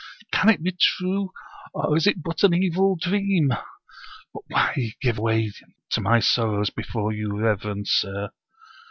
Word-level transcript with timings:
Can 0.31 0.49
it 0.49 0.63
be 0.63 0.71
true, 0.71 1.31
or 1.75 1.95
is 1.95 2.07
it 2.07 2.23
but 2.23 2.43
an 2.43 2.55
evil 2.55 2.95
dream? 2.99 3.49
But 4.33 4.41
why 4.47 4.93
give 4.99 5.19
way 5.19 5.51
to 5.91 6.01
my 6.01 6.19
sorrows 6.19 6.71
before 6.71 7.11
you, 7.13 7.37
reverend 7.39 7.87
sir? 7.87 8.31